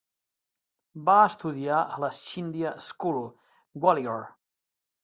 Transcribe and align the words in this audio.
Va 1.09 1.17
estudiar 1.25 1.83
a 1.83 2.01
la 2.05 2.11
Scindia 2.21 2.75
School, 2.89 3.23
Gwalior. 3.87 4.27